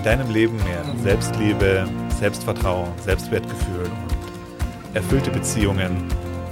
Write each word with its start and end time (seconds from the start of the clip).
in 0.00 0.04
deinem 0.04 0.30
Leben 0.30 0.56
mehr 0.64 0.82
Selbstliebe, 1.02 1.86
Selbstvertrauen, 2.18 2.98
Selbstwertgefühl 3.00 3.84
und 3.84 4.96
erfüllte 4.96 5.30
Beziehungen 5.30 6.08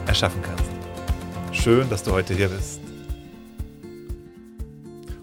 erschaffen 0.07 0.43
kannst. 0.43 0.71
Schön, 1.51 1.88
dass 1.88 2.02
du 2.02 2.12
heute 2.12 2.34
hier 2.34 2.51
bist. 2.51 2.79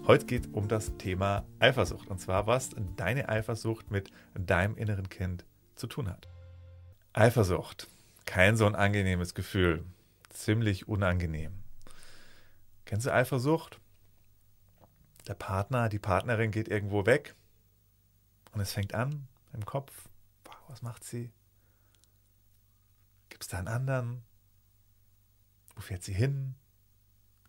Heute 0.08 0.26
geht 0.26 0.46
es 0.46 0.52
um 0.52 0.66
das 0.66 0.96
Thema 0.96 1.44
Eifersucht 1.60 2.08
und 2.08 2.20
zwar, 2.20 2.48
was 2.48 2.70
deine 2.96 3.28
Eifersucht 3.28 3.92
mit 3.92 4.10
deinem 4.34 4.76
inneren 4.76 5.08
Kind 5.08 5.44
zu 5.76 5.86
tun 5.86 6.10
hat. 6.10 6.26
Eifersucht, 7.12 7.86
kein 8.24 8.56
so 8.56 8.66
ein 8.66 8.74
angenehmes 8.74 9.34
Gefühl, 9.34 9.84
ziemlich 10.30 10.88
unangenehm. 10.88 11.52
Kennst 12.86 13.06
du 13.06 13.14
Eifersucht? 13.14 13.78
Der 15.28 15.34
Partner, 15.34 15.88
die 15.88 16.00
Partnerin 16.00 16.50
geht 16.50 16.66
irgendwo 16.66 17.06
weg 17.06 17.36
und 18.52 18.60
es 18.60 18.72
fängt 18.72 18.94
an 18.94 19.28
im 19.52 19.64
Kopf. 19.64 19.92
Wow, 20.44 20.56
was 20.68 20.82
macht 20.82 21.04
sie? 21.04 21.30
Gibt 23.28 23.42
es 23.42 23.48
da 23.48 23.58
einen 23.58 23.68
anderen? 23.68 24.22
Wo 25.74 25.80
fährt 25.80 26.02
sie 26.02 26.14
hin? 26.14 26.54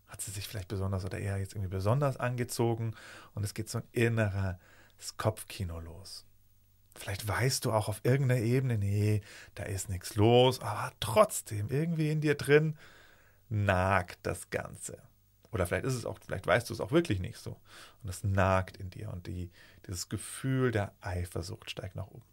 Hat 0.06 0.20
sie 0.20 0.30
sich 0.30 0.48
vielleicht 0.48 0.68
besonders 0.68 1.04
oder 1.04 1.18
eher 1.18 1.38
jetzt 1.38 1.54
irgendwie 1.54 1.70
besonders 1.70 2.16
angezogen? 2.16 2.94
Und 3.34 3.44
es 3.44 3.54
geht 3.54 3.68
so 3.68 3.78
ein 3.78 3.88
inneres 3.92 4.56
Kopfkino 5.16 5.80
los. 5.80 6.24
Vielleicht 6.94 7.28
weißt 7.28 7.64
du 7.64 7.72
auch 7.72 7.88
auf 7.88 8.00
irgendeiner 8.02 8.40
Ebene, 8.40 8.76
nee, 8.76 9.20
da 9.54 9.62
ist 9.62 9.88
nichts 9.88 10.16
los, 10.16 10.60
aber 10.60 10.92
trotzdem 10.98 11.70
irgendwie 11.70 12.10
in 12.10 12.20
dir 12.20 12.34
drin 12.34 12.76
nagt 13.48 14.18
das 14.24 14.50
Ganze. 14.50 15.00
Oder 15.50 15.66
vielleicht 15.66 15.86
ist 15.86 15.94
es 15.94 16.04
auch, 16.04 16.18
vielleicht 16.24 16.46
weißt 16.46 16.68
du 16.68 16.74
es 16.74 16.80
auch 16.80 16.92
wirklich 16.92 17.20
nicht 17.20 17.38
so. 17.38 17.58
Und 18.02 18.10
es 18.10 18.22
nagt 18.22 18.76
in 18.76 18.90
dir 18.90 19.10
und 19.10 19.26
die, 19.26 19.50
dieses 19.86 20.08
Gefühl 20.08 20.70
der 20.70 20.92
Eifersucht 21.00 21.70
steigt 21.70 21.96
nach 21.96 22.08
oben. 22.08 22.24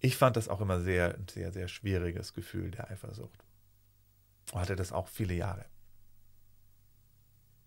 Ich 0.00 0.16
fand 0.16 0.36
das 0.36 0.48
auch 0.48 0.60
immer 0.60 0.80
sehr, 0.80 1.14
ein 1.14 1.26
sehr, 1.28 1.52
sehr 1.52 1.68
schwieriges 1.68 2.34
Gefühl 2.34 2.70
der 2.70 2.90
Eifersucht. 2.90 3.44
Und 4.52 4.60
hatte 4.60 4.76
das 4.76 4.92
auch 4.92 5.08
viele 5.08 5.34
Jahre. 5.34 5.64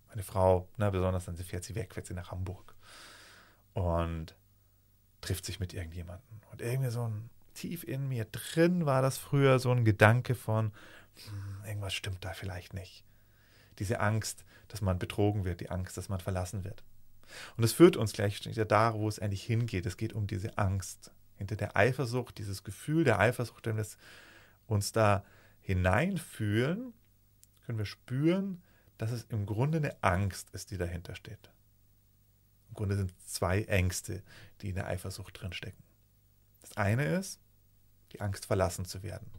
Meine 0.09 0.21
Frau, 0.21 0.67
na, 0.77 0.89
besonders 0.91 1.25
dann 1.25 1.35
sie 1.35 1.43
fährt 1.43 1.63
sie 1.63 1.75
weg, 1.75 1.93
fährt 1.93 2.05
sie 2.05 2.13
nach 2.13 2.31
Hamburg 2.31 2.75
und 3.73 4.35
trifft 5.21 5.45
sich 5.45 5.59
mit 5.59 5.73
irgendjemandem. 5.73 6.41
Und 6.51 6.61
irgendwie 6.61 6.91
so 6.91 7.07
ein 7.07 7.29
tief 7.53 7.83
in 7.83 8.07
mir 8.07 8.25
drin 8.25 8.85
war 8.85 9.01
das 9.01 9.17
früher 9.17 9.59
so 9.59 9.71
ein 9.71 9.85
Gedanke 9.85 10.35
von, 10.35 10.71
hm, 11.15 11.65
irgendwas 11.65 11.93
stimmt 11.93 12.23
da 12.23 12.33
vielleicht 12.33 12.73
nicht 12.73 13.05
diese 13.79 13.99
Angst, 13.99 14.45
dass 14.67 14.81
man 14.81 14.99
betrogen 14.99 15.45
wird, 15.45 15.61
die 15.61 15.69
Angst, 15.69 15.97
dass 15.97 16.09
man 16.09 16.19
verlassen 16.19 16.63
wird. 16.63 16.83
Und 17.57 17.63
es 17.63 17.73
führt 17.73 17.97
uns 17.97 18.13
gleich 18.13 18.45
wieder 18.45 18.65
da, 18.65 18.93
wo 18.93 19.07
es 19.07 19.19
eigentlich 19.19 19.43
hingeht. 19.43 19.85
Es 19.85 19.97
geht 19.97 20.13
um 20.13 20.27
diese 20.27 20.57
Angst. 20.57 21.11
Hinter 21.37 21.55
der 21.55 21.75
Eifersucht, 21.75 22.37
dieses 22.37 22.63
Gefühl 22.63 23.03
der 23.03 23.19
Eifersucht, 23.19 23.65
wenn 23.65 23.77
wir 23.77 23.85
uns 24.67 24.91
da 24.91 25.25
hineinfühlen, 25.59 26.93
können 27.65 27.77
wir 27.77 27.85
spüren, 27.85 28.63
dass 28.97 29.11
es 29.11 29.23
im 29.25 29.45
Grunde 29.45 29.79
eine 29.79 30.01
Angst 30.01 30.51
ist, 30.51 30.71
die 30.71 30.77
dahinter 30.77 31.15
steht. 31.15 31.51
Im 32.69 32.75
Grunde 32.75 32.95
sind 32.95 33.13
zwei 33.27 33.63
Ängste, 33.63 34.23
die 34.61 34.69
in 34.69 34.75
der 34.75 34.87
Eifersucht 34.87 35.41
drinstecken. 35.41 35.83
Das 36.61 36.77
eine 36.77 37.05
ist 37.05 37.41
die 38.13 38.21
Angst, 38.21 38.45
verlassen 38.45 38.85
zu 38.85 39.03
werden. 39.03 39.29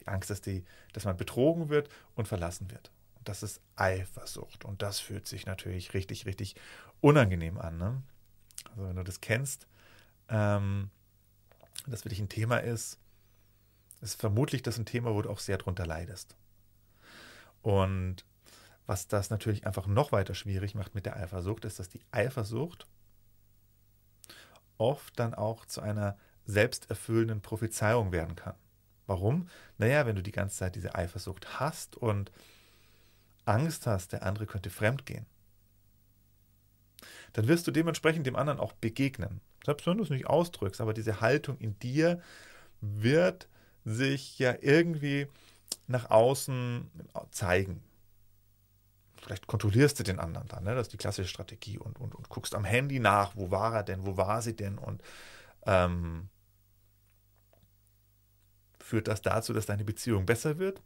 Die 0.00 0.08
Angst, 0.08 0.30
dass, 0.30 0.40
die, 0.40 0.64
dass 0.92 1.04
man 1.04 1.16
betrogen 1.16 1.68
wird 1.68 1.88
und 2.14 2.26
verlassen 2.26 2.70
wird 2.70 2.90
das 3.28 3.42
ist 3.42 3.60
Eifersucht. 3.76 4.64
Und 4.64 4.82
das 4.82 5.00
fühlt 5.00 5.26
sich 5.26 5.46
natürlich 5.46 5.94
richtig, 5.94 6.26
richtig 6.26 6.56
unangenehm 7.00 7.58
an. 7.58 7.78
Ne? 7.78 8.02
Also 8.70 8.88
wenn 8.88 8.96
du 8.96 9.04
das 9.04 9.20
kennst, 9.20 9.66
ähm, 10.28 10.90
das 11.86 12.02
dich 12.02 12.20
ein 12.20 12.28
Thema 12.28 12.58
ist, 12.58 12.98
ist 14.00 14.20
vermutlich 14.20 14.62
das 14.62 14.78
ein 14.78 14.86
Thema, 14.86 15.14
wo 15.14 15.22
du 15.22 15.30
auch 15.30 15.38
sehr 15.38 15.58
drunter 15.58 15.86
leidest. 15.86 16.36
Und 17.62 18.24
was 18.86 19.08
das 19.08 19.30
natürlich 19.30 19.66
einfach 19.66 19.86
noch 19.86 20.12
weiter 20.12 20.34
schwierig 20.34 20.74
macht 20.74 20.94
mit 20.94 21.06
der 21.06 21.16
Eifersucht, 21.16 21.64
ist, 21.64 21.78
dass 21.78 21.88
die 21.88 22.02
Eifersucht 22.12 22.86
oft 24.78 25.18
dann 25.18 25.34
auch 25.34 25.66
zu 25.66 25.80
einer 25.80 26.16
selbsterfüllenden 26.44 27.40
Prophezeiung 27.40 28.12
werden 28.12 28.36
kann. 28.36 28.54
Warum? 29.06 29.48
Naja, 29.78 30.06
wenn 30.06 30.16
du 30.16 30.22
die 30.22 30.32
ganze 30.32 30.56
Zeit 30.56 30.76
diese 30.76 30.94
Eifersucht 30.94 31.58
hast 31.58 31.96
und 31.96 32.30
Angst 33.46 33.86
hast, 33.86 34.12
der 34.12 34.24
andere 34.24 34.46
könnte 34.46 34.70
fremd 34.70 35.06
gehen, 35.06 35.26
dann 37.32 37.48
wirst 37.48 37.66
du 37.66 37.70
dementsprechend 37.70 38.26
dem 38.26 38.36
anderen 38.36 38.60
auch 38.60 38.72
begegnen. 38.72 39.40
Selbst 39.64 39.86
wenn 39.86 39.98
du 39.98 40.04
es 40.04 40.10
nicht 40.10 40.26
ausdrückst, 40.26 40.80
aber 40.80 40.94
diese 40.94 41.20
Haltung 41.20 41.58
in 41.58 41.78
dir 41.78 42.20
wird 42.80 43.48
sich 43.84 44.38
ja 44.38 44.54
irgendwie 44.60 45.28
nach 45.86 46.10
außen 46.10 46.90
zeigen. 47.30 47.82
Vielleicht 49.20 49.46
kontrollierst 49.46 49.98
du 49.98 50.04
den 50.04 50.20
anderen 50.20 50.46
dann, 50.48 50.64
ne? 50.64 50.74
das 50.74 50.86
ist 50.86 50.92
die 50.92 50.98
klassische 50.98 51.28
Strategie, 51.28 51.78
und, 51.78 51.98
und, 51.98 52.14
und 52.14 52.28
guckst 52.28 52.54
am 52.54 52.64
Handy 52.64 53.00
nach, 53.00 53.34
wo 53.34 53.50
war 53.50 53.74
er 53.74 53.82
denn, 53.82 54.06
wo 54.06 54.16
war 54.16 54.40
sie 54.42 54.54
denn, 54.54 54.78
und 54.78 55.02
ähm, 55.64 56.28
führt 58.78 59.08
das 59.08 59.22
dazu, 59.22 59.52
dass 59.52 59.66
deine 59.66 59.84
Beziehung 59.84 60.26
besser 60.26 60.58
wird? 60.58 60.80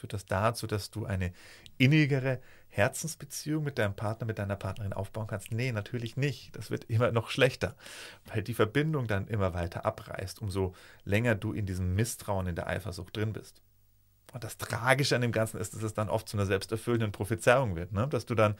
Führt 0.00 0.14
das 0.14 0.24
dazu, 0.24 0.66
dass 0.66 0.90
du 0.90 1.04
eine 1.04 1.30
innigere 1.76 2.40
Herzensbeziehung 2.68 3.62
mit 3.62 3.76
deinem 3.76 3.94
Partner, 3.94 4.26
mit 4.26 4.38
deiner 4.38 4.56
Partnerin 4.56 4.94
aufbauen 4.94 5.26
kannst? 5.26 5.52
Nee, 5.52 5.72
natürlich 5.72 6.16
nicht. 6.16 6.56
Das 6.56 6.70
wird 6.70 6.84
immer 6.84 7.12
noch 7.12 7.28
schlechter, 7.28 7.76
weil 8.24 8.42
die 8.42 8.54
Verbindung 8.54 9.06
dann 9.06 9.28
immer 9.28 9.52
weiter 9.52 9.84
abreißt, 9.84 10.40
umso 10.40 10.74
länger 11.04 11.34
du 11.34 11.52
in 11.52 11.66
diesem 11.66 11.94
Misstrauen, 11.94 12.46
in 12.46 12.54
der 12.54 12.66
Eifersucht 12.66 13.14
drin 13.14 13.34
bist. 13.34 13.60
Und 14.32 14.42
das 14.42 14.56
Tragische 14.56 15.16
an 15.16 15.20
dem 15.20 15.32
Ganzen 15.32 15.60
ist, 15.60 15.74
dass 15.74 15.82
es 15.82 15.92
dann 15.92 16.08
oft 16.08 16.30
zu 16.30 16.38
einer 16.38 16.46
selbsterfüllenden 16.46 17.12
Prophezeiung 17.12 17.76
wird, 17.76 17.92
ne? 17.92 18.08
dass 18.08 18.24
du 18.24 18.34
dann, 18.34 18.54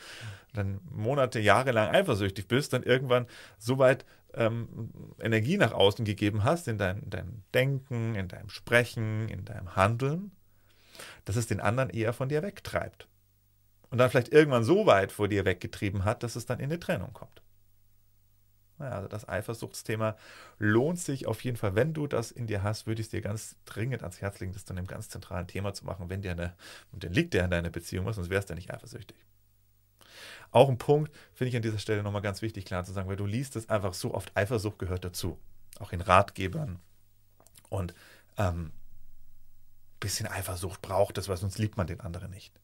dann 0.53 0.81
Monate, 0.91 1.41
Jahre 1.41 1.73
lang 1.73 1.95
eifersüchtig 1.95 2.49
bist, 2.49 2.75
dann 2.75 2.83
irgendwann 2.83 3.27
so 3.57 3.79
weit 3.79 4.05
ähm, 4.35 4.91
Energie 5.21 5.57
nach 5.57 5.73
außen 5.73 6.05
gegeben 6.05 6.45
hast 6.45 6.69
in 6.69 6.77
dein, 6.77 7.01
in 7.01 7.11
deinem 7.11 7.43
Denken, 7.55 8.15
in 8.15 8.29
deinem 8.29 8.51
Sprechen, 8.51 9.29
in 9.29 9.47
deinem 9.47 9.75
Handeln, 9.75 10.33
dass 11.25 11.37
es 11.37 11.47
den 11.47 11.61
anderen 11.61 11.91
eher 11.91 12.13
von 12.13 12.29
dir 12.29 12.43
wegtreibt. 12.43 13.09
Und 13.91 13.99
dann 13.99 14.11
vielleicht 14.11 14.33
irgendwann 14.33 14.65
so 14.65 14.87
weit 14.87 15.13
vor 15.13 15.29
dir 15.29 15.45
weggetrieben 15.45 16.05
hat, 16.05 16.23
dass 16.23 16.37
es 16.37 16.47
dann 16.47 16.61
in 16.61 16.67
eine 16.67 16.79
Trennung 16.79 17.13
kommt. 17.13 17.43
Naja, 18.79 18.97
also 18.97 19.09
das 19.09 19.29
Eifersuchtsthema 19.29 20.17
lohnt 20.59 20.99
sich 20.99 21.27
auf 21.27 21.45
jeden 21.45 21.59
Fall. 21.59 21.75
Wenn 21.75 21.93
du 21.93 22.07
das 22.07 22.31
in 22.31 22.47
dir 22.47 22.63
hast, 22.63 22.87
würde 22.87 23.03
ich 23.03 23.09
es 23.09 23.11
dir 23.11 23.21
ganz 23.21 23.57
dringend 23.67 24.03
ans 24.03 24.23
Herz 24.23 24.41
legen, 24.41 24.53
das 24.53 24.65
zu 24.65 24.73
einem 24.73 24.87
ganz 24.87 25.11
zentralen 25.11 25.47
Thema 25.47 25.75
zu 25.75 25.85
machen, 25.85 26.09
wenn 26.09 26.23
dir 26.23 26.31
eine, 26.31 26.55
und 26.91 27.05
dann 27.05 27.13
liegt 27.13 27.35
der 27.35 27.45
in 27.45 27.51
deiner 27.51 27.69
Beziehung, 27.69 28.11
sonst 28.11 28.31
wärst 28.31 28.49
du 28.49 28.55
nicht 28.55 28.73
eifersüchtig. 28.73 29.17
Auch 30.51 30.69
ein 30.69 30.79
Punkt 30.79 31.13
finde 31.35 31.51
ich 31.51 31.57
an 31.57 31.63
dieser 31.63 31.79
Stelle 31.79 32.03
nochmal 32.03 32.23
ganz 32.23 32.43
wichtig 32.43 32.65
klar 32.65 32.85
zu 32.85 32.93
sagen, 32.93 33.09
weil 33.09 33.17
du 33.17 33.27
liest 33.27 33.55
es 33.55 33.69
einfach 33.69 33.93
so 33.93 34.15
oft, 34.15 34.35
Eifersucht 34.37 34.79
gehört 34.79 35.05
dazu. 35.05 35.39
Auch 35.79 35.93
in 35.93 36.01
Ratgebern. 36.01 36.81
Und 37.69 37.95
ähm, 38.39 38.73
bisschen 40.01 40.27
Eifersucht 40.27 40.83
braucht 40.83 41.19
es, 41.19 41.29
weil 41.29 41.37
sonst 41.37 41.59
liebt 41.59 41.77
man 41.77 41.87
den 41.87 42.01
anderen 42.01 42.31
nicht. 42.31 42.59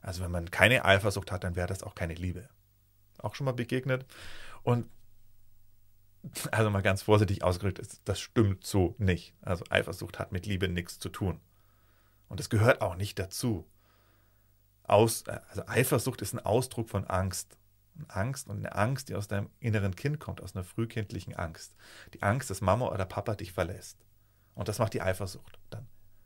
Also 0.00 0.22
wenn 0.22 0.30
man 0.30 0.50
keine 0.50 0.84
Eifersucht 0.84 1.30
hat, 1.30 1.44
dann 1.44 1.56
wäre 1.56 1.66
das 1.66 1.82
auch 1.82 1.94
keine 1.94 2.14
Liebe. 2.14 2.48
Auch 3.18 3.34
schon 3.34 3.44
mal 3.44 3.52
begegnet. 3.52 4.06
Und 4.62 4.86
also 6.50 6.70
mal 6.70 6.82
ganz 6.82 7.02
vorsichtig 7.02 7.42
ausgedrückt, 7.42 7.80
das 8.04 8.20
stimmt 8.20 8.66
so 8.66 8.94
nicht. 8.98 9.34
Also 9.42 9.64
Eifersucht 9.70 10.18
hat 10.18 10.32
mit 10.32 10.46
Liebe 10.46 10.68
nichts 10.68 10.98
zu 10.98 11.08
tun. 11.08 11.40
Und 12.28 12.40
es 12.40 12.50
gehört 12.50 12.80
auch 12.80 12.96
nicht 12.96 13.18
dazu. 13.18 13.68
Aus, 14.84 15.26
also 15.26 15.66
Eifersucht 15.66 16.20
ist 16.22 16.32
ein 16.32 16.44
Ausdruck 16.44 16.88
von 16.88 17.06
Angst. 17.06 17.56
Angst 18.08 18.48
und 18.48 18.58
eine 18.58 18.74
Angst, 18.74 19.08
die 19.08 19.14
aus 19.14 19.28
deinem 19.28 19.50
inneren 19.60 19.94
Kind 19.94 20.20
kommt, 20.20 20.40
aus 20.40 20.54
einer 20.54 20.64
frühkindlichen 20.64 21.34
Angst. 21.36 21.74
Die 22.14 22.22
Angst, 22.22 22.48
dass 22.48 22.60
Mama 22.60 22.88
oder 22.88 23.04
Papa 23.04 23.34
dich 23.34 23.52
verlässt. 23.52 23.98
Und 24.54 24.68
das 24.68 24.78
macht 24.78 24.94
die 24.94 25.02
Eifersucht. 25.02 25.59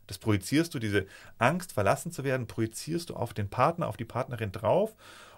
Das 0.07 0.17
projizierst 0.17 0.73
du, 0.73 0.79
diese 0.79 1.05
Angst, 1.37 1.73
verlassen 1.73 2.11
zu 2.11 2.23
werden, 2.23 2.47
projizierst 2.47 3.09
du 3.09 3.15
auf 3.15 3.33
den 3.33 3.49
Partner, 3.49 3.87
auf 3.87 3.97
die 3.97 4.05
Partnerin 4.05 4.51
drauf. 4.51 4.95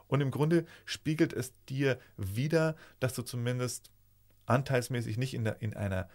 Und 0.08 0.22
im 0.22 0.32
Grunde 0.32 0.66
spiegelt 0.86 1.34
es 1.34 1.54
dir 1.68 2.00
wieder, 2.16 2.76
dass 3.00 3.14
du 3.14 3.24
zumindest 3.24 3.92
anteilsmäßig 4.46 5.18
nicht 5.18 5.34
in, 5.34 5.44
der, 5.44 5.62
in 5.62 5.76
einer 5.76 6.08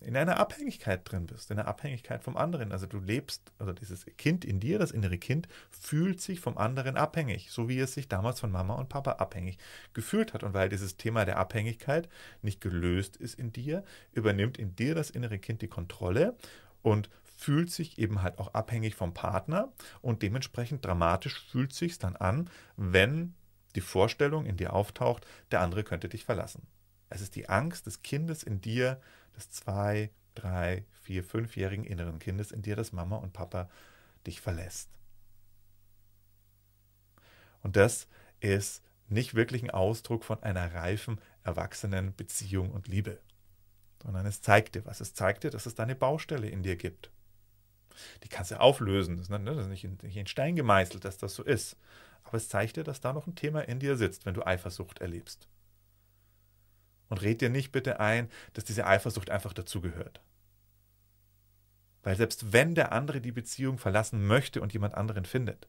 in 0.00 0.16
einer 0.16 0.38
Abhängigkeit 0.38 1.00
drin 1.10 1.26
bist, 1.26 1.50
in 1.50 1.58
einer 1.58 1.68
Abhängigkeit 1.68 2.22
vom 2.24 2.36
anderen. 2.36 2.72
Also 2.72 2.86
du 2.86 2.98
lebst, 2.98 3.52
also 3.58 3.72
dieses 3.72 4.06
Kind 4.16 4.44
in 4.44 4.60
dir, 4.60 4.78
das 4.78 4.90
innere 4.90 5.18
Kind, 5.18 5.48
fühlt 5.70 6.20
sich 6.20 6.40
vom 6.40 6.58
anderen 6.58 6.96
abhängig, 6.96 7.50
so 7.50 7.68
wie 7.68 7.78
es 7.78 7.94
sich 7.94 8.08
damals 8.08 8.40
von 8.40 8.50
Mama 8.50 8.74
und 8.74 8.88
Papa 8.88 9.12
abhängig 9.12 9.58
gefühlt 9.94 10.34
hat. 10.34 10.42
Und 10.42 10.54
weil 10.54 10.68
dieses 10.68 10.96
Thema 10.96 11.24
der 11.24 11.38
Abhängigkeit 11.38 12.08
nicht 12.42 12.60
gelöst 12.60 13.16
ist 13.16 13.38
in 13.38 13.52
dir, 13.52 13.84
übernimmt 14.12 14.58
in 14.58 14.74
dir 14.76 14.94
das 14.94 15.10
innere 15.10 15.38
Kind 15.38 15.62
die 15.62 15.68
Kontrolle 15.68 16.36
und 16.82 17.10
fühlt 17.38 17.70
sich 17.70 17.98
eben 17.98 18.20
halt 18.20 18.38
auch 18.38 18.52
abhängig 18.52 18.96
vom 18.96 19.14
Partner 19.14 19.72
und 20.02 20.22
dementsprechend 20.22 20.84
dramatisch 20.84 21.40
fühlt 21.48 21.72
sich 21.72 21.98
dann 22.00 22.16
an, 22.16 22.50
wenn 22.76 23.34
die 23.76 23.80
Vorstellung 23.80 24.44
in 24.44 24.56
dir 24.56 24.72
auftaucht, 24.72 25.24
der 25.52 25.60
andere 25.60 25.84
könnte 25.84 26.08
dich 26.08 26.24
verlassen. 26.24 26.66
Es 27.10 27.20
ist 27.20 27.36
die 27.36 27.48
Angst 27.48 27.86
des 27.86 28.02
Kindes 28.02 28.42
in 28.42 28.60
dir, 28.60 29.00
des 29.36 29.50
zwei, 29.50 30.10
drei, 30.34 30.84
vier, 31.00 31.22
fünfjährigen 31.22 31.84
inneren 31.84 32.18
Kindes 32.18 32.50
in 32.50 32.62
dir, 32.62 32.74
dass 32.74 32.92
Mama 32.92 33.16
und 33.16 33.32
Papa 33.32 33.70
dich 34.26 34.40
verlässt. 34.40 34.90
Und 37.62 37.76
das 37.76 38.08
ist 38.40 38.82
nicht 39.06 39.34
wirklich 39.34 39.62
ein 39.62 39.70
Ausdruck 39.70 40.24
von 40.24 40.42
einer 40.42 40.74
reifen, 40.74 41.20
erwachsenen 41.44 42.16
Beziehung 42.16 42.72
und 42.72 42.88
Liebe, 42.88 43.20
sondern 44.02 44.26
es 44.26 44.42
zeigt 44.42 44.74
dir 44.74 44.84
was. 44.86 45.00
Es 45.00 45.14
zeigt 45.14 45.44
dir, 45.44 45.50
dass 45.50 45.66
es 45.66 45.76
da 45.76 45.84
eine 45.84 45.94
Baustelle 45.94 46.48
in 46.48 46.64
dir 46.64 46.74
gibt. 46.74 47.12
Die 48.22 48.28
kannst 48.28 48.50
du 48.50 48.60
auflösen. 48.60 49.16
Das 49.16 49.28
ist 49.28 49.68
nicht 49.68 49.84
in 49.84 50.26
Stein 50.26 50.56
gemeißelt, 50.56 51.04
dass 51.04 51.18
das 51.18 51.34
so 51.34 51.42
ist. 51.42 51.76
Aber 52.24 52.36
es 52.36 52.48
zeigt 52.48 52.76
dir, 52.76 52.84
dass 52.84 53.00
da 53.00 53.12
noch 53.12 53.26
ein 53.26 53.34
Thema 53.34 53.62
in 53.62 53.80
dir 53.80 53.96
sitzt, 53.96 54.26
wenn 54.26 54.34
du 54.34 54.46
Eifersucht 54.46 55.00
erlebst. 55.00 55.48
Und 57.08 57.22
red 57.22 57.40
dir 57.40 57.48
nicht 57.48 57.72
bitte 57.72 58.00
ein, 58.00 58.30
dass 58.52 58.64
diese 58.64 58.86
Eifersucht 58.86 59.30
einfach 59.30 59.54
dazugehört. 59.54 60.20
Weil 62.02 62.16
selbst 62.16 62.52
wenn 62.52 62.74
der 62.74 62.92
andere 62.92 63.20
die 63.20 63.32
Beziehung 63.32 63.78
verlassen 63.78 64.26
möchte 64.26 64.60
und 64.60 64.72
jemand 64.72 64.94
anderen 64.94 65.24
findet, 65.24 65.68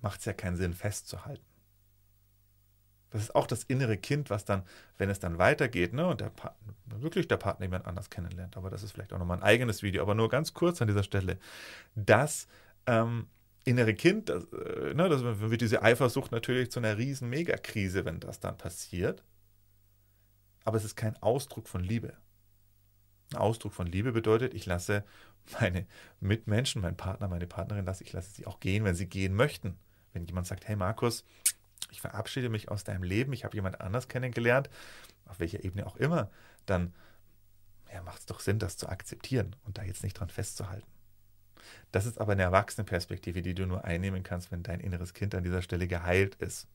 macht 0.00 0.18
es 0.20 0.26
ja 0.26 0.32
keinen 0.32 0.56
Sinn, 0.56 0.74
festzuhalten. 0.74 1.44
Das 3.12 3.22
ist 3.22 3.34
auch 3.34 3.46
das 3.46 3.64
innere 3.64 3.98
Kind, 3.98 4.30
was 4.30 4.44
dann, 4.44 4.62
wenn 4.98 5.10
es 5.10 5.20
dann 5.20 5.38
weitergeht, 5.38 5.92
ne, 5.92 6.06
und 6.06 6.20
der 6.20 6.30
Partner, 6.30 6.74
wirklich 7.00 7.28
der 7.28 7.36
Partner 7.36 7.66
jemand 7.66 7.86
anders 7.86 8.10
kennenlernt, 8.10 8.56
aber 8.56 8.70
das 8.70 8.82
ist 8.82 8.92
vielleicht 8.92 9.12
auch 9.12 9.18
nochmal 9.18 9.38
ein 9.38 9.42
eigenes 9.42 9.82
Video, 9.82 10.02
aber 10.02 10.14
nur 10.14 10.28
ganz 10.28 10.54
kurz 10.54 10.80
an 10.80 10.88
dieser 10.88 11.02
Stelle, 11.02 11.38
das 11.94 12.48
ähm, 12.86 13.26
innere 13.64 13.94
Kind, 13.94 14.28
das, 14.28 14.44
äh, 14.44 14.94
ne, 14.94 15.08
das 15.08 15.22
wird 15.22 15.60
diese 15.60 15.82
Eifersucht 15.82 16.32
natürlich 16.32 16.70
zu 16.70 16.80
einer 16.80 16.96
riesen 16.96 17.28
Megakrise, 17.28 18.04
wenn 18.04 18.20
das 18.20 18.40
dann 18.40 18.56
passiert. 18.56 19.22
Aber 20.64 20.76
es 20.76 20.84
ist 20.84 20.96
kein 20.96 21.20
Ausdruck 21.22 21.68
von 21.68 21.82
Liebe. 21.82 22.14
Ein 23.32 23.38
Ausdruck 23.38 23.72
von 23.72 23.86
Liebe 23.86 24.12
bedeutet, 24.12 24.54
ich 24.54 24.66
lasse 24.66 25.04
meine 25.60 25.86
Mitmenschen, 26.20 26.82
meinen 26.82 26.96
Partner, 26.96 27.28
meine 27.28 27.46
Partnerin, 27.46 27.84
lasse, 27.84 28.04
ich 28.04 28.12
lasse 28.12 28.30
sie 28.30 28.46
auch 28.46 28.60
gehen, 28.60 28.84
wenn 28.84 28.94
sie 28.94 29.06
gehen 29.06 29.34
möchten. 29.34 29.76
Wenn 30.12 30.26
jemand 30.26 30.46
sagt, 30.46 30.68
hey 30.68 30.76
Markus, 30.76 31.24
ich 31.90 32.00
verabschiede 32.00 32.48
mich 32.48 32.70
aus 32.70 32.84
deinem 32.84 33.02
Leben, 33.02 33.32
ich 33.32 33.44
habe 33.44 33.56
jemand 33.56 33.80
anders 33.80 34.08
kennengelernt, 34.08 34.70
auf 35.26 35.40
welcher 35.40 35.64
Ebene 35.64 35.86
auch 35.86 35.96
immer, 35.96 36.30
dann 36.66 36.94
ja, 37.92 38.02
macht 38.02 38.20
es 38.20 38.26
doch 38.26 38.40
Sinn, 38.40 38.58
das 38.58 38.76
zu 38.76 38.88
akzeptieren 38.88 39.56
und 39.64 39.78
da 39.78 39.82
jetzt 39.82 40.02
nicht 40.02 40.14
dran 40.14 40.30
festzuhalten. 40.30 40.86
Das 41.90 42.06
ist 42.06 42.20
aber 42.20 42.32
eine 42.32 42.42
Erwachsenenperspektive, 42.42 43.42
die 43.42 43.54
du 43.54 43.66
nur 43.66 43.84
einnehmen 43.84 44.22
kannst, 44.22 44.50
wenn 44.50 44.62
dein 44.62 44.80
inneres 44.80 45.14
Kind 45.14 45.34
an 45.34 45.44
dieser 45.44 45.62
Stelle 45.62 45.86
geheilt 45.86 46.34
ist. 46.36 46.66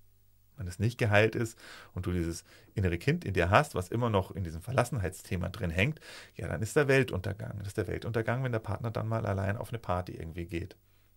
Wenn 0.56 0.68
es 0.68 0.80
nicht 0.80 0.98
geheilt 0.98 1.36
ist 1.36 1.58
und 1.94 2.08
du 2.08 2.12
dieses 2.12 2.44
innere 2.74 2.98
Kind 2.98 3.26
in 3.26 3.34
dir 3.34 3.52
hast, 3.52 3.76
was 3.76 3.90
immer 3.90 4.10
noch 4.10 4.32
in 4.32 4.44
diesem 4.44 4.62
Verlassenheitsthema 4.62 5.50
drin 5.50 5.70
hängt, 5.70 6.00
ja, 6.36 6.48
dann 6.48 6.62
ist 6.64 6.76
der 6.76 6.88
Weltuntergang. 6.88 7.60
Das 7.60 7.68
ist 7.68 7.78
der 7.78 7.88
Weltuntergang, 7.88 8.44
wenn 8.44 8.52
der 8.52 8.60
Partner 8.60 8.90
dann 8.90 9.08
mal 9.08 9.26
allein 9.26 9.58
auf 9.58 9.70
eine 9.70 9.78
Party 9.78 10.14
irgendwie 10.14 10.46
geht 10.46 10.76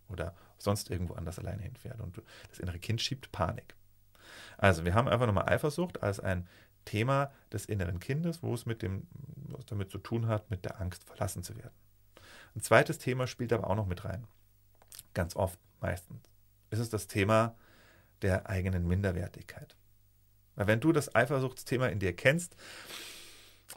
oder 0.08 0.34
sonst 0.58 0.90
irgendwo 0.90 1.14
anders 1.14 1.38
allein 1.38 1.58
hinfährt. 1.58 2.00
Und 2.00 2.20
das 2.50 2.58
innere 2.58 2.78
Kind 2.78 3.00
schiebt 3.00 3.32
Panik. 3.32 3.74
Also, 4.58 4.84
wir 4.84 4.94
haben 4.94 5.08
einfach 5.08 5.26
nochmal 5.26 5.48
Eifersucht 5.48 6.02
als 6.02 6.20
ein 6.20 6.46
Thema 6.84 7.32
des 7.52 7.66
inneren 7.66 8.00
Kindes, 8.00 8.42
wo 8.42 8.54
es 8.54 8.66
mit 8.66 8.82
dem, 8.82 9.06
was 9.48 9.66
damit 9.66 9.90
zu 9.90 9.98
tun 9.98 10.26
hat, 10.26 10.50
mit 10.50 10.64
der 10.64 10.80
Angst 10.80 11.04
verlassen 11.04 11.42
zu 11.42 11.56
werden. 11.56 11.74
Ein 12.54 12.62
zweites 12.62 12.98
Thema 12.98 13.26
spielt 13.26 13.52
aber 13.52 13.68
auch 13.68 13.76
noch 13.76 13.86
mit 13.86 14.04
rein. 14.04 14.26
Ganz 15.14 15.36
oft, 15.36 15.58
meistens. 15.80 16.22
Ist 16.70 16.80
es 16.80 16.90
das 16.90 17.06
Thema 17.06 17.54
der 18.22 18.48
eigenen 18.48 18.86
Minderwertigkeit. 18.86 19.76
Weil 20.54 20.66
wenn 20.66 20.80
du 20.80 20.92
das 20.92 21.14
Eifersuchtsthema 21.14 21.86
in 21.86 22.00
dir 22.00 22.14
kennst 22.14 22.56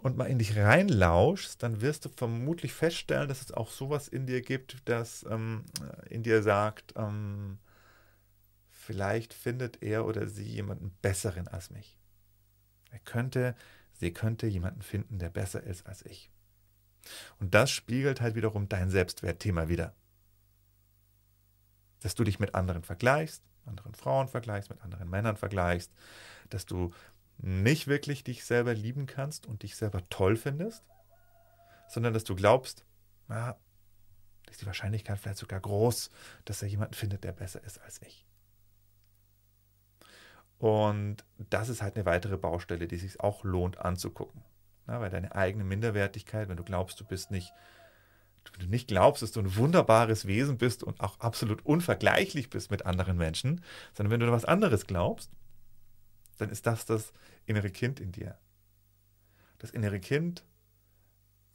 und 0.01 0.17
mal 0.17 0.25
in 0.25 0.39
dich 0.39 0.57
reinlauschst, 0.57 1.61
dann 1.61 1.81
wirst 1.81 2.05
du 2.05 2.09
vermutlich 2.09 2.73
feststellen, 2.73 3.29
dass 3.29 3.41
es 3.41 3.51
auch 3.51 3.71
sowas 3.71 4.07
in 4.07 4.25
dir 4.25 4.41
gibt, 4.41 4.77
das 4.85 5.25
ähm, 5.29 5.63
in 6.09 6.23
dir 6.23 6.43
sagt, 6.43 6.93
ähm, 6.97 7.59
vielleicht 8.83 9.33
findet 9.33 9.81
er 9.81 10.05
oder 10.05 10.27
sie 10.27 10.43
jemanden 10.43 10.91
besseren 11.01 11.47
als 11.47 11.69
mich. 11.69 11.97
Er 12.91 12.99
könnte, 12.99 13.55
sie 13.93 14.13
könnte 14.13 14.45
jemanden 14.47 14.81
finden, 14.81 15.19
der 15.19 15.29
besser 15.29 15.63
ist 15.63 15.87
als 15.87 16.05
ich. 16.05 16.29
Und 17.39 17.53
das 17.53 17.71
spiegelt 17.71 18.21
halt 18.21 18.35
wiederum 18.35 18.69
dein 18.69 18.89
Selbstwertthema 18.89 19.67
wieder. 19.67 19.95
Dass 22.01 22.15
du 22.15 22.23
dich 22.23 22.39
mit 22.39 22.55
anderen 22.55 22.83
vergleichst, 22.83 23.43
anderen 23.65 23.95
Frauen 23.95 24.27
vergleichst, 24.27 24.69
mit 24.69 24.81
anderen 24.81 25.09
Männern 25.09 25.37
vergleichst, 25.37 25.91
dass 26.49 26.65
du 26.65 26.93
nicht 27.37 27.87
wirklich 27.87 28.23
dich 28.23 28.45
selber 28.45 28.73
lieben 28.73 29.05
kannst 29.05 29.47
und 29.47 29.63
dich 29.63 29.75
selber 29.75 30.07
toll 30.09 30.35
findest, 30.35 30.83
sondern 31.87 32.13
dass 32.13 32.23
du 32.23 32.35
glaubst, 32.35 32.85
na, 33.27 33.57
ist 34.49 34.61
die 34.61 34.65
Wahrscheinlichkeit 34.65 35.17
vielleicht 35.19 35.39
sogar 35.39 35.59
groß, 35.59 36.09
dass 36.45 36.61
er 36.61 36.67
jemanden 36.67 36.93
findet, 36.93 37.23
der 37.23 37.31
besser 37.31 37.63
ist 37.63 37.79
als 37.81 38.01
ich. 38.01 38.25
Und 40.63 41.25
das 41.49 41.67
ist 41.67 41.81
halt 41.81 41.97
eine 41.97 42.05
weitere 42.05 42.37
Baustelle, 42.37 42.87
die 42.87 42.95
sich 42.95 43.19
auch 43.19 43.43
lohnt 43.43 43.79
anzugucken. 43.79 44.43
Na, 44.85 45.01
weil 45.01 45.09
deine 45.09 45.35
eigene 45.35 45.65
Minderwertigkeit, 45.65 46.47
wenn 46.47 46.55
du 46.55 46.63
glaubst, 46.63 46.97
du 47.01 47.03
bist 47.03 47.31
nicht, 47.31 47.51
wenn 48.53 48.67
du 48.67 48.71
nicht 48.71 48.87
glaubst, 48.87 49.21
dass 49.21 49.33
du 49.33 49.41
ein 49.41 49.57
wunderbares 49.57 50.25
Wesen 50.25 50.57
bist 50.57 50.81
und 50.81 51.01
auch 51.01 51.19
absolut 51.19 51.65
unvergleichlich 51.65 52.49
bist 52.49 52.71
mit 52.71 52.85
anderen 52.85 53.17
Menschen, 53.17 53.61
sondern 53.93 54.11
wenn 54.11 54.21
du 54.21 54.31
was 54.31 54.45
anderes 54.45 54.87
glaubst, 54.87 55.33
dann 56.37 56.49
ist 56.49 56.65
das 56.65 56.85
das 56.85 57.11
innere 57.45 57.69
Kind 57.69 57.99
in 57.99 58.13
dir. 58.13 58.37
Das 59.57 59.71
innere 59.71 59.99
Kind, 59.99 60.45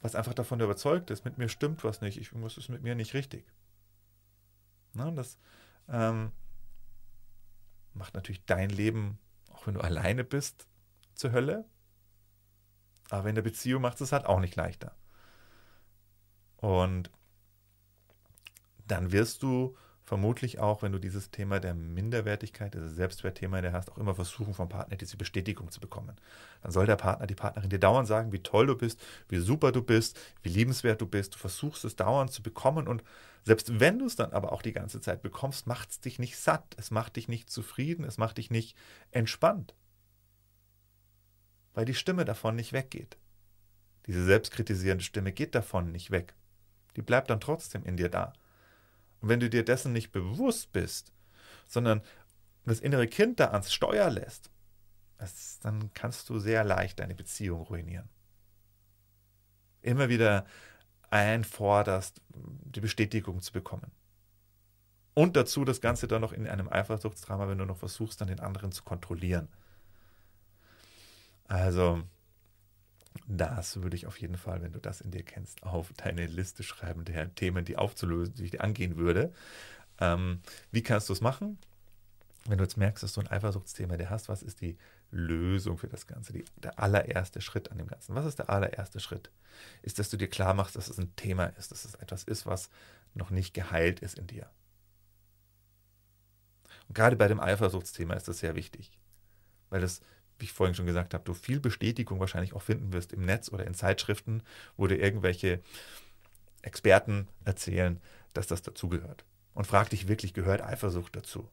was 0.01 0.13
einfach 0.13 0.35
davon 0.35 0.59
überzeugt 0.59 1.09
ist, 1.09 1.25
mit 1.25 1.39
mir 1.39 1.49
stimmt 1.49 1.83
was 1.83 2.01
nicht, 2.01 2.19
ich 2.19 2.31
muss 2.33 2.57
es 2.57 2.69
mit 2.69 2.83
mir 2.83 2.93
nicht 2.93 3.15
richtig. 3.15 3.51
Na, 4.93 5.09
das 5.09 5.39
ähm, 5.87 6.31
macht 7.93 8.13
natürlich 8.13 8.45
dein 8.45 8.69
Leben, 8.69 9.19
auch 9.51 9.67
wenn 9.67 9.73
du 9.73 9.81
alleine 9.81 10.23
bist, 10.23 10.67
zur 11.15 11.31
Hölle. 11.31 11.65
Aber 13.09 13.29
in 13.29 13.35
der 13.35 13.41
Beziehung 13.41 13.81
macht 13.81 13.99
es 14.01 14.11
halt 14.11 14.25
auch 14.25 14.39
nicht 14.39 14.55
leichter. 14.55 14.95
Und 16.57 17.11
dann 18.85 19.11
wirst 19.11 19.43
du 19.43 19.77
vermutlich 20.09 20.59
auch, 20.59 20.81
wenn 20.81 20.91
du 20.91 20.99
dieses 20.99 21.31
Thema 21.31 21.59
der 21.59 21.73
Minderwertigkeit, 21.73 22.73
dieses 22.73 22.95
Selbstwertthema 22.95 23.61
der 23.61 23.71
hast, 23.71 23.91
auch 23.91 23.97
immer 23.97 24.13
versuchen, 24.15 24.53
vom 24.53 24.67
Partner 24.67 24.97
diese 24.97 25.15
Bestätigung 25.15 25.71
zu 25.71 25.79
bekommen. 25.79 26.15
Dann 26.61 26.71
soll 26.71 26.85
der 26.85 26.97
Partner, 26.97 27.27
die 27.27 27.35
Partnerin 27.35 27.69
dir 27.69 27.79
dauernd 27.79 28.07
sagen, 28.07 28.31
wie 28.31 28.43
toll 28.43 28.67
du 28.67 28.75
bist, 28.75 29.01
wie 29.29 29.37
super 29.37 29.71
du 29.71 29.81
bist, 29.81 30.19
wie 30.41 30.49
liebenswert 30.49 30.99
du 30.99 31.05
bist. 31.05 31.35
Du 31.35 31.37
versuchst 31.37 31.85
es 31.85 31.95
dauernd 31.95 32.31
zu 32.31 32.43
bekommen 32.43 32.87
und 32.87 33.03
selbst 33.43 33.79
wenn 33.79 33.99
du 33.99 34.05
es 34.05 34.17
dann 34.17 34.33
aber 34.33 34.51
auch 34.51 34.61
die 34.61 34.73
ganze 34.73 34.99
Zeit 34.99 35.21
bekommst, 35.21 35.65
macht 35.65 35.91
es 35.91 36.01
dich 36.01 36.19
nicht 36.19 36.37
satt, 36.37 36.75
es 36.77 36.91
macht 36.91 37.15
dich 37.15 37.29
nicht 37.29 37.49
zufrieden, 37.49 38.03
es 38.03 38.17
macht 38.17 38.37
dich 38.37 38.51
nicht 38.51 38.75
entspannt 39.11 39.73
weil 41.73 41.85
die 41.85 41.93
Stimme 41.93 42.25
davon 42.25 42.55
nicht 42.55 42.73
weggeht. 42.73 43.17
Diese 44.05 44.25
selbstkritisierende 44.25 45.03
Stimme 45.03 45.31
geht 45.31 45.55
davon 45.55 45.93
nicht 45.93 46.11
weg. 46.11 46.33
Die 46.97 47.01
bleibt 47.01 47.29
dann 47.29 47.39
trotzdem 47.39 47.85
in 47.85 47.95
dir 47.95 48.09
da. 48.09 48.33
Und 49.21 49.29
wenn 49.29 49.39
du 49.39 49.49
dir 49.49 49.63
dessen 49.63 49.93
nicht 49.93 50.11
bewusst 50.11 50.71
bist, 50.71 51.11
sondern 51.67 52.01
das 52.65 52.79
innere 52.79 53.07
Kind 53.07 53.39
da 53.39 53.51
ans 53.51 53.73
Steuer 53.73 54.09
lässt, 54.09 54.49
das, 55.17 55.59
dann 55.59 55.93
kannst 55.93 56.29
du 56.29 56.39
sehr 56.39 56.63
leicht 56.63 56.99
deine 56.99 57.15
Beziehung 57.15 57.61
ruinieren. 57.63 58.09
Immer 59.81 60.09
wieder 60.09 60.45
einforderst, 61.09 62.21
die 62.29 62.81
Bestätigung 62.81 63.41
zu 63.41 63.51
bekommen. 63.51 63.91
Und 65.13 65.35
dazu 65.35 65.65
das 65.65 65.81
Ganze 65.81 66.07
dann 66.07 66.21
noch 66.21 66.31
in 66.31 66.47
einem 66.47 66.69
Eifersuchtsdrama, 66.69 67.49
wenn 67.49 67.57
du 67.57 67.65
noch 67.65 67.77
versuchst, 67.77 68.21
dann 68.21 68.29
den 68.29 68.39
anderen 68.39 68.71
zu 68.71 68.83
kontrollieren. 68.83 69.49
Also, 71.47 72.03
das 73.27 73.81
würde 73.81 73.95
ich 73.95 74.07
auf 74.07 74.19
jeden 74.19 74.37
Fall, 74.37 74.61
wenn 74.61 74.71
du 74.71 74.79
das 74.79 75.01
in 75.01 75.11
dir 75.11 75.23
kennst, 75.23 75.63
auf 75.63 75.91
deine 75.93 76.25
Liste 76.27 76.63
schreiben 76.63 77.05
der 77.05 77.33
Themen, 77.35 77.65
die 77.65 77.77
aufzulösen, 77.77 78.35
die 78.35 78.45
ich 78.45 78.51
dir 78.51 78.63
angehen 78.63 78.97
würde. 78.97 79.33
Ähm, 79.99 80.41
wie 80.71 80.83
kannst 80.83 81.09
du 81.09 81.13
es 81.13 81.21
machen? 81.21 81.57
wenn 82.49 82.57
du 82.57 82.63
jetzt 82.63 82.77
merkst, 82.77 83.03
dass 83.03 83.13
du 83.13 83.21
ein 83.21 83.27
Eifersuchtsthema 83.27 83.97
der 83.97 84.09
hast, 84.09 84.29
was 84.29 84.41
ist 84.41 84.61
die 84.61 84.77
Lösung 85.11 85.77
für 85.77 85.87
das 85.87 86.07
Ganze? 86.07 86.33
Die, 86.33 86.45
der 86.57 86.79
allererste 86.79 87.41
Schritt 87.41 87.71
an 87.71 87.77
dem 87.77 87.87
Ganzen. 87.87 88.15
Was 88.15 88.25
ist 88.25 88.39
der 88.39 88.49
allererste 88.49 88.99
Schritt? 88.99 89.31
Ist, 89.81 89.99
dass 89.99 90.09
du 90.09 90.17
dir 90.17 90.29
klar 90.29 90.53
machst, 90.53 90.75
dass 90.75 90.87
es 90.89 90.97
ein 90.97 91.15
Thema 91.15 91.45
ist, 91.45 91.71
dass 91.71 91.85
es 91.85 91.95
etwas 91.95 92.23
ist, 92.23 92.45
was 92.45 92.69
noch 93.13 93.29
nicht 93.29 93.53
geheilt 93.53 93.99
ist 93.99 94.17
in 94.17 94.27
dir. 94.27 94.49
Und 96.87 96.95
gerade 96.95 97.15
bei 97.15 97.27
dem 97.27 97.39
Eifersuchtsthema 97.39 98.13
ist 98.15 98.27
das 98.27 98.39
sehr 98.39 98.55
wichtig, 98.55 98.97
weil 99.69 99.81
das, 99.81 100.01
wie 100.39 100.45
ich 100.45 100.53
vorhin 100.53 100.75
schon 100.75 100.85
gesagt 100.85 101.13
habe, 101.13 101.23
du 101.23 101.33
viel 101.33 101.59
Bestätigung 101.59 102.19
wahrscheinlich 102.19 102.53
auch 102.53 102.61
finden 102.61 102.93
wirst 102.93 103.13
im 103.13 103.25
Netz 103.25 103.51
oder 103.51 103.67
in 103.67 103.73
Zeitschriften, 103.73 104.41
wo 104.77 104.87
dir 104.87 104.99
irgendwelche 104.99 105.61
Experten 106.61 107.27
erzählen, 107.45 108.01
dass 108.33 108.47
das 108.47 108.61
dazugehört. 108.61 109.25
Und 109.53 109.67
frag 109.67 109.89
dich 109.89 110.07
wirklich, 110.07 110.33
gehört 110.33 110.61
Eifersucht 110.61 111.15
dazu? 111.15 111.49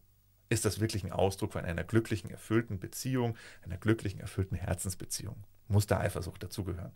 Ist 0.48 0.64
das 0.64 0.78
wirklich 0.78 1.02
ein 1.02 1.12
Ausdruck 1.12 1.52
von 1.52 1.64
einer 1.64 1.82
glücklichen, 1.82 2.30
erfüllten 2.30 2.78
Beziehung, 2.78 3.36
einer 3.62 3.76
glücklichen, 3.76 4.20
erfüllten 4.20 4.56
Herzensbeziehung? 4.56 5.42
Muss 5.68 5.86
da 5.86 5.98
Eifersucht 5.98 6.42
dazugehören? 6.42 6.92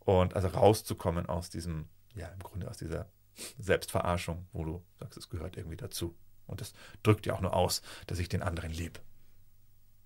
Und 0.00 0.34
also 0.34 0.48
rauszukommen 0.48 1.26
aus 1.26 1.50
diesem, 1.50 1.86
ja, 2.14 2.28
im 2.28 2.40
Grunde 2.40 2.68
aus 2.68 2.78
dieser 2.78 3.08
Selbstverarschung, 3.58 4.46
wo 4.52 4.64
du 4.64 4.84
sagst, 4.98 5.18
es 5.18 5.28
gehört 5.28 5.56
irgendwie 5.56 5.76
dazu. 5.76 6.14
Und 6.46 6.60
das 6.60 6.72
drückt 7.02 7.26
ja 7.26 7.34
auch 7.34 7.40
nur 7.40 7.54
aus, 7.54 7.82
dass 8.06 8.18
ich 8.18 8.28
den 8.28 8.42
anderen 8.42 8.70
lieb. 8.70 9.00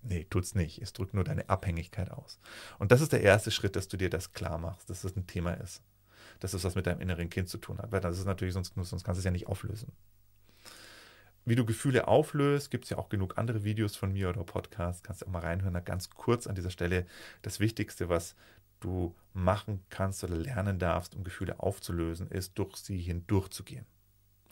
Nee, 0.01 0.25
tut's 0.29 0.55
nicht. 0.55 0.81
Es 0.81 0.93
drückt 0.93 1.13
nur 1.13 1.23
deine 1.23 1.49
Abhängigkeit 1.49 2.11
aus. 2.11 2.39
Und 2.77 2.91
das 2.91 3.01
ist 3.01 3.11
der 3.11 3.21
erste 3.21 3.51
Schritt, 3.51 3.75
dass 3.75 3.87
du 3.87 3.97
dir 3.97 4.09
das 4.09 4.31
klar 4.33 4.57
machst, 4.57 4.89
dass 4.89 5.01
das 5.01 5.15
ein 5.15 5.27
Thema 5.27 5.53
ist. 5.53 5.81
Dass 6.39 6.53
es 6.53 6.63
was 6.63 6.75
mit 6.75 6.87
deinem 6.87 7.01
inneren 7.01 7.29
Kind 7.29 7.49
zu 7.49 7.57
tun 7.57 7.79
hat. 7.79 7.91
Weil 7.91 8.01
das 8.01 8.17
ist 8.17 8.25
natürlich, 8.25 8.53
sonst, 8.53 8.73
sonst 8.75 9.03
kannst 9.03 9.17
du 9.17 9.19
es 9.19 9.25
ja 9.25 9.31
nicht 9.31 9.47
auflösen. 9.47 9.91
Wie 11.45 11.55
du 11.55 11.65
Gefühle 11.65 12.07
auflöst, 12.07 12.71
gibt 12.71 12.85
es 12.85 12.91
ja 12.91 12.97
auch 12.97 13.09
genug 13.09 13.37
andere 13.37 13.63
Videos 13.63 13.95
von 13.95 14.13
mir 14.13 14.29
oder 14.29 14.43
Podcasts. 14.43 15.03
Kannst 15.03 15.21
du 15.21 15.25
auch 15.25 15.31
mal 15.31 15.39
reinhören. 15.39 15.73
Da 15.73 15.79
ganz 15.81 16.09
kurz 16.09 16.47
an 16.47 16.55
dieser 16.55 16.69
Stelle 16.69 17.05
das 17.41 17.59
Wichtigste, 17.59 18.07
was 18.07 18.35
du 18.79 19.15
machen 19.33 19.83
kannst 19.89 20.23
oder 20.23 20.37
lernen 20.37 20.79
darfst, 20.79 21.15
um 21.15 21.23
Gefühle 21.23 21.59
aufzulösen, 21.59 22.29
ist, 22.29 22.57
durch 22.57 22.77
sie 22.77 22.99
hindurchzugehen. 22.99 23.85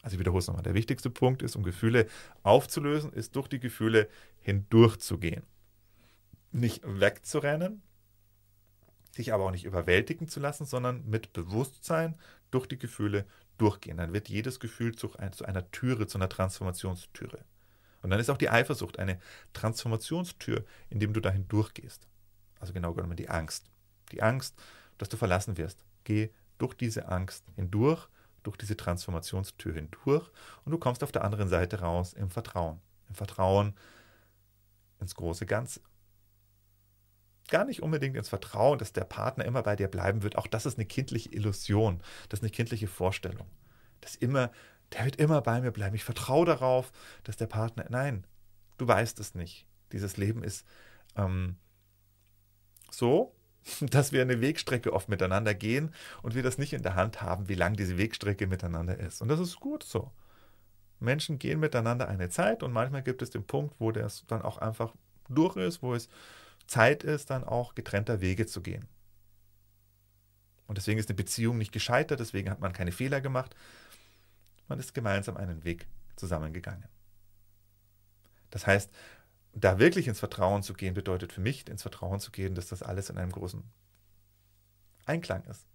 Also 0.02 0.16
ich 0.16 0.20
wiederhole 0.20 0.40
es 0.40 0.48
nochmal. 0.48 0.64
Der 0.64 0.74
wichtigste 0.74 1.10
Punkt 1.10 1.42
ist, 1.42 1.56
um 1.56 1.64
Gefühle 1.64 2.08
aufzulösen, 2.44 3.12
ist 3.12 3.36
durch 3.36 3.48
die 3.48 3.60
Gefühle 3.60 4.08
hindurchzugehen. 4.40 5.44
Nicht 6.52 6.82
wegzurennen, 6.86 7.82
sich 9.12 9.34
aber 9.34 9.46
auch 9.46 9.52
nicht 9.52 9.66
überwältigen 9.66 10.28
zu 10.28 10.40
lassen, 10.40 10.66
sondern 10.66 11.08
mit 11.10 11.34
Bewusstsein 11.34 12.16
durch 12.52 12.68
die 12.68 12.78
Gefühle 12.78 13.26
durchgehen. 13.58 13.98
Dann 13.98 14.14
wird 14.14 14.30
jedes 14.30 14.60
Gefühl 14.60 14.96
zu, 14.96 15.16
einer 15.18 15.72
Türe, 15.72 16.08
zu 16.08 16.18
einer 16.18 16.30
Transformationstüre. 16.30 17.44
Und 18.02 18.12
dann 18.12 18.20
ist 18.20 18.30
auch 18.30 18.38
die 18.38 18.50
Eifersucht 18.50 19.00
eine 19.00 19.20
Transformationstür, 19.54 20.64
in 20.90 21.00
dem 21.00 21.14
du 21.14 21.20
dahin 21.20 21.48
durchgehst. 21.48 22.08
Also 22.60 22.74
genau 22.74 22.94
genommen 22.94 23.18
die 23.18 23.30
Angst. 23.30 23.70
Die 24.12 24.22
Angst, 24.22 24.56
dass 24.98 25.10
du 25.10 25.18
verlassen 25.18 25.58
wirst. 25.58 25.84
Geh 26.04 26.30
durch 26.58 26.74
diese 26.74 27.08
Angst 27.10 27.44
hindurch, 27.56 28.08
durch 28.48 28.58
diese 28.58 28.78
Transformationstür 28.78 29.74
hindurch 29.74 30.32
und 30.64 30.72
du 30.72 30.78
kommst 30.78 31.04
auf 31.04 31.12
der 31.12 31.26
anderen 31.26 31.50
Seite 31.50 31.82
raus 31.82 32.14
im 32.14 32.30
Vertrauen. 32.30 32.80
Im 33.10 33.16
Vertrauen 33.16 33.74
ins 35.00 35.16
große 35.16 35.46
Ganze. 35.46 35.82
Gar 37.50 37.66
nicht 37.66 37.84
unbedingt 37.84 38.16
ins 38.16 38.30
Vertrauen, 38.30 38.80
dass 38.80 38.94
der 38.94 39.04
Partner 39.04 39.46
immer 39.46 39.64
bei 39.64 39.76
dir 39.76 39.90
bleiben 39.90 40.24
wird. 40.24 40.38
Auch 40.38 40.48
das 40.48 40.66
ist 40.66 40.78
eine 40.78 40.86
kindliche 40.86 41.30
Illusion. 41.30 42.02
Das 42.30 42.40
ist 42.40 42.44
eine 42.44 42.52
kindliche 42.52 42.88
Vorstellung. 42.88 43.48
Das 44.02 44.16
immer, 44.16 44.52
der 44.94 45.06
wird 45.06 45.18
immer 45.18 45.42
bei 45.42 45.62
mir 45.62 45.72
bleiben. 45.72 45.96
Ich 45.96 46.04
vertraue 46.06 46.46
darauf, 46.46 46.92
dass 47.24 47.36
der 47.36 47.48
Partner. 47.48 47.86
Nein, 47.90 48.26
du 48.78 48.88
weißt 48.88 49.20
es 49.20 49.36
nicht. 49.36 49.68
Dieses 49.92 50.18
Leben 50.18 50.44
ist 50.44 50.66
ähm, 51.16 51.58
so, 52.92 53.37
dass 53.82 54.12
wir 54.12 54.22
eine 54.22 54.42
Wegstrecke 54.42 54.94
oft 54.94 55.10
miteinander 55.10 55.54
gehen 55.54 55.94
und 56.22 56.36
wir 56.36 56.44
das 56.44 56.58
nicht 56.58 56.74
in 56.74 56.84
der 56.84 56.96
Hand 56.96 57.22
haben, 57.22 57.50
wie 57.50 57.56
lang 57.56 57.76
diese 57.76 57.98
Wegstrecke 57.98 58.48
miteinander 58.48 59.00
ist. 59.00 59.22
Und 59.22 59.28
das 59.28 59.40
ist 59.40 59.60
gut 59.60 59.84
so. 59.84 60.12
Menschen 61.00 61.38
gehen 61.38 61.60
miteinander 61.60 62.08
eine 62.08 62.30
Zeit 62.30 62.64
und 62.64 62.72
manchmal 62.72 63.04
gibt 63.04 63.22
es 63.22 63.30
den 63.30 63.46
Punkt, 63.46 63.76
wo 63.80 63.92
das 63.92 64.26
dann 64.28 64.42
auch 64.42 64.58
einfach 64.58 64.94
durch 65.30 65.56
ist, 65.58 65.84
wo 65.84 65.94
es 65.94 66.10
Zeit 66.66 67.04
ist, 67.04 67.30
dann 67.30 67.44
auch 67.44 67.76
getrennter 67.76 68.22
Wege 68.22 68.46
zu 68.46 68.62
gehen. 68.62 68.88
Und 70.66 70.78
deswegen 70.78 71.00
ist 71.00 71.10
eine 71.10 71.16
Beziehung 71.16 71.58
nicht 71.58 71.72
gescheitert, 71.72 72.20
deswegen 72.20 72.50
hat 72.50 72.60
man 72.60 72.74
keine 72.74 72.92
Fehler 72.92 73.22
gemacht. 73.22 73.56
Man 74.68 74.80
ist 74.80 74.94
gemeinsam 74.94 75.38
einen 75.38 75.64
Weg 75.64 75.88
zusammengegangen. 76.18 76.90
Das 78.50 78.68
heißt, 78.68 78.92
da 79.60 79.80
wirklich 79.80 80.08
ins 80.08 80.20
Vertrauen 80.20 80.64
zu 80.64 80.74
gehen, 80.74 80.94
bedeutet 80.94 81.34
für 81.34 81.42
mich, 81.42 81.68
ins 81.68 81.82
Vertrauen 81.82 82.20
zu 82.20 82.32
gehen, 82.32 82.56
dass 82.56 82.68
das 82.68 82.84
alles 82.84 83.10
in 83.10 83.18
einem 83.18 83.32
großen 83.32 83.64
Einklang 85.06 85.44
ist. 85.46 85.66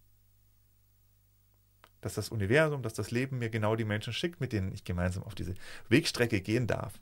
Dass 2.00 2.14
das 2.14 2.28
Universum, 2.28 2.82
dass 2.82 2.94
das 2.94 3.10
Leben 3.10 3.38
mir 3.38 3.50
genau 3.50 3.76
die 3.76 3.84
Menschen 3.84 4.12
schickt, 4.12 4.40
mit 4.40 4.52
denen 4.52 4.72
ich 4.72 4.84
gemeinsam 4.84 5.22
auf 5.22 5.34
diese 5.34 5.54
Wegstrecke 5.88 6.40
gehen 6.40 6.66
darf. 6.66 7.00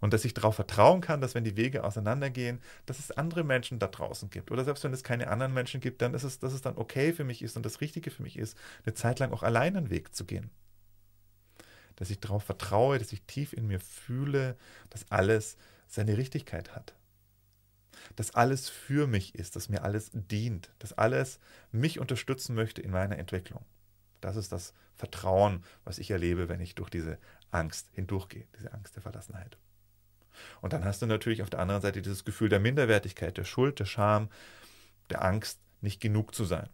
Und 0.00 0.12
dass 0.12 0.26
ich 0.26 0.34
darauf 0.34 0.56
vertrauen 0.56 1.00
kann, 1.00 1.22
dass 1.22 1.34
wenn 1.34 1.44
die 1.44 1.56
Wege 1.56 1.84
auseinandergehen, 1.84 2.60
dass 2.84 2.98
es 2.98 3.10
andere 3.10 3.44
Menschen 3.44 3.78
da 3.78 3.86
draußen 3.86 4.28
gibt. 4.28 4.50
Oder 4.50 4.64
selbst 4.64 4.84
wenn 4.84 4.92
es 4.92 5.04
keine 5.04 5.28
anderen 5.28 5.54
Menschen 5.54 5.80
gibt, 5.80 6.02
dann 6.02 6.12
ist 6.12 6.24
es, 6.24 6.38
dass 6.38 6.52
es 6.52 6.60
dann 6.60 6.76
okay 6.76 7.14
für 7.14 7.24
mich 7.24 7.40
ist 7.40 7.56
und 7.56 7.64
das 7.64 7.80
Richtige 7.80 8.10
für 8.10 8.22
mich 8.22 8.38
ist, 8.38 8.58
eine 8.84 8.92
Zeit 8.92 9.20
lang 9.20 9.32
auch 9.32 9.42
allein 9.42 9.74
einen 9.74 9.88
Weg 9.88 10.14
zu 10.14 10.26
gehen. 10.26 10.50
Dass 11.96 12.10
ich 12.10 12.20
darauf 12.20 12.44
vertraue, 12.44 12.98
dass 12.98 13.12
ich 13.12 13.22
tief 13.22 13.54
in 13.54 13.66
mir 13.66 13.80
fühle, 13.80 14.58
dass 14.90 15.10
alles 15.10 15.56
seine 15.94 16.16
Richtigkeit 16.16 16.74
hat. 16.74 16.94
Dass 18.16 18.34
alles 18.34 18.68
für 18.68 19.06
mich 19.06 19.34
ist, 19.34 19.56
dass 19.56 19.68
mir 19.68 19.82
alles 19.82 20.10
dient, 20.12 20.70
dass 20.78 20.92
alles 20.92 21.38
mich 21.72 21.98
unterstützen 21.98 22.54
möchte 22.54 22.82
in 22.82 22.90
meiner 22.90 23.18
Entwicklung. 23.18 23.64
Das 24.20 24.36
ist 24.36 24.52
das 24.52 24.74
Vertrauen, 24.94 25.64
was 25.84 25.98
ich 25.98 26.10
erlebe, 26.10 26.48
wenn 26.48 26.60
ich 26.60 26.74
durch 26.74 26.90
diese 26.90 27.18
Angst 27.50 27.88
hindurchgehe, 27.92 28.46
diese 28.56 28.72
Angst 28.72 28.96
der 28.96 29.02
Verlassenheit. 29.02 29.56
Und 30.60 30.72
dann 30.72 30.84
hast 30.84 31.02
du 31.02 31.06
natürlich 31.06 31.42
auf 31.42 31.50
der 31.50 31.60
anderen 31.60 31.82
Seite 31.82 32.02
dieses 32.02 32.24
Gefühl 32.24 32.48
der 32.48 32.60
Minderwertigkeit, 32.60 33.36
der 33.36 33.44
Schuld, 33.44 33.78
der 33.78 33.84
Scham, 33.84 34.28
der 35.10 35.22
Angst, 35.24 35.60
nicht 35.80 36.00
genug 36.00 36.34
zu 36.34 36.44
sein. 36.44 36.68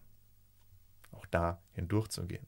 Auch 1.12 1.26
da 1.26 1.60
hindurchzugehen. 1.72 2.46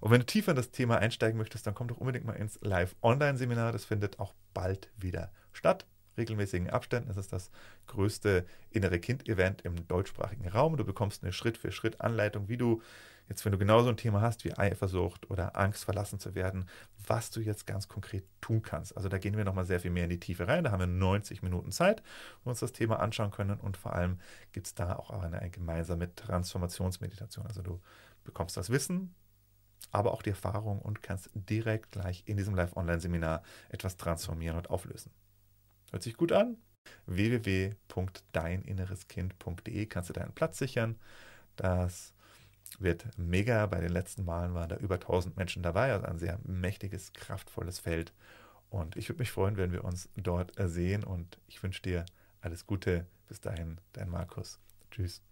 Und 0.00 0.10
wenn 0.10 0.20
du 0.20 0.26
tiefer 0.26 0.52
in 0.52 0.56
das 0.56 0.70
Thema 0.70 0.98
einsteigen 0.98 1.38
möchtest, 1.38 1.66
dann 1.66 1.74
komm 1.74 1.88
doch 1.88 1.98
unbedingt 1.98 2.24
mal 2.24 2.34
ins 2.34 2.58
Live-Online-Seminar. 2.62 3.72
Das 3.72 3.84
findet 3.84 4.18
auch 4.18 4.34
bald 4.54 4.90
wieder 4.96 5.30
statt. 5.52 5.86
Regelmäßigen 6.16 6.70
Abständen. 6.70 7.10
Es 7.10 7.16
ist 7.16 7.32
das 7.32 7.50
größte 7.86 8.46
innere 8.70 8.98
Kind-Event 8.98 9.62
im 9.62 9.86
deutschsprachigen 9.86 10.48
Raum. 10.48 10.76
Du 10.76 10.84
bekommst 10.84 11.22
eine 11.22 11.32
Schritt-für-Schritt-Anleitung, 11.32 12.48
wie 12.48 12.56
du 12.56 12.82
jetzt, 13.28 13.44
wenn 13.44 13.52
du 13.52 13.58
genauso 13.58 13.88
ein 13.88 13.96
Thema 13.96 14.20
hast 14.20 14.44
wie 14.44 14.56
Eifersucht 14.56 15.30
oder 15.30 15.56
Angst, 15.56 15.84
verlassen 15.84 16.18
zu 16.18 16.34
werden, 16.34 16.68
was 17.06 17.30
du 17.30 17.40
jetzt 17.40 17.66
ganz 17.66 17.88
konkret 17.88 18.24
tun 18.40 18.62
kannst. 18.62 18.96
Also 18.96 19.08
da 19.08 19.18
gehen 19.18 19.36
wir 19.36 19.44
nochmal 19.44 19.66
sehr 19.66 19.80
viel 19.80 19.90
mehr 19.90 20.04
in 20.04 20.10
die 20.10 20.20
Tiefe 20.20 20.48
rein. 20.48 20.64
Da 20.64 20.70
haben 20.70 20.80
wir 20.80 20.86
90 20.86 21.42
Minuten 21.42 21.72
Zeit, 21.72 22.02
wo 22.40 22.46
wir 22.46 22.50
uns 22.50 22.60
das 22.60 22.72
Thema 22.72 23.00
anschauen 23.00 23.30
können. 23.30 23.58
Und 23.60 23.76
vor 23.76 23.94
allem 23.94 24.18
gibt 24.52 24.66
es 24.66 24.74
da 24.74 24.96
auch 24.96 25.10
eine, 25.10 25.38
eine 25.38 25.50
gemeinsame 25.50 26.14
Transformationsmeditation. 26.14 27.46
Also 27.46 27.62
du 27.62 27.80
bekommst 28.24 28.56
das 28.56 28.70
Wissen, 28.70 29.14
aber 29.90 30.12
auch 30.12 30.22
die 30.22 30.30
Erfahrung 30.30 30.80
und 30.80 31.02
kannst 31.02 31.30
direkt 31.34 31.92
gleich 31.92 32.22
in 32.26 32.36
diesem 32.36 32.54
Live-Online-Seminar 32.54 33.42
etwas 33.68 33.96
transformieren 33.96 34.56
und 34.56 34.70
auflösen. 34.70 35.10
Hört 35.90 36.02
sich 36.02 36.16
gut 36.16 36.32
an? 36.32 36.56
www.deininnereskind.de 37.06 39.86
kannst 39.86 40.08
du 40.08 40.12
deinen 40.12 40.32
Platz 40.32 40.58
sichern. 40.58 40.96
Das 41.56 42.14
wird 42.78 43.06
mega. 43.16 43.66
Bei 43.66 43.80
den 43.80 43.92
letzten 43.92 44.24
Malen 44.24 44.54
waren 44.54 44.68
da 44.68 44.76
über 44.76 44.96
1000 44.96 45.36
Menschen 45.36 45.62
dabei, 45.62 45.92
also 45.92 46.06
ein 46.06 46.18
sehr 46.18 46.40
mächtiges, 46.44 47.12
kraftvolles 47.12 47.78
Feld. 47.78 48.12
Und 48.70 48.96
ich 48.96 49.08
würde 49.08 49.20
mich 49.20 49.30
freuen, 49.30 49.56
wenn 49.56 49.70
wir 49.72 49.84
uns 49.84 50.08
dort 50.16 50.52
sehen. 50.56 51.04
Und 51.04 51.38
ich 51.46 51.62
wünsche 51.62 51.82
dir 51.82 52.04
alles 52.40 52.66
Gute. 52.66 53.06
Bis 53.28 53.40
dahin, 53.40 53.78
dein 53.92 54.08
Markus. 54.08 54.58
Tschüss. 54.90 55.22